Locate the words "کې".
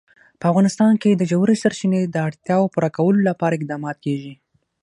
1.01-1.11